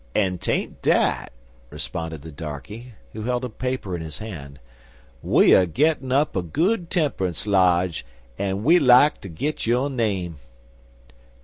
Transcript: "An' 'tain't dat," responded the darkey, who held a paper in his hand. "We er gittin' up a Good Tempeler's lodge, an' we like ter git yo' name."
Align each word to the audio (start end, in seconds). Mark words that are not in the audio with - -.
"An' 0.15 0.39
'tain't 0.39 0.81
dat," 0.81 1.31
responded 1.69 2.23
the 2.23 2.31
darkey, 2.31 2.93
who 3.13 3.21
held 3.21 3.45
a 3.45 3.49
paper 3.49 3.95
in 3.95 4.01
his 4.01 4.17
hand. 4.17 4.59
"We 5.21 5.53
er 5.55 5.67
gittin' 5.67 6.11
up 6.11 6.35
a 6.35 6.41
Good 6.41 6.89
Tempeler's 6.89 7.45
lodge, 7.45 8.03
an' 8.39 8.63
we 8.63 8.79
like 8.79 9.21
ter 9.21 9.29
git 9.29 9.67
yo' 9.67 9.89
name." 9.89 10.39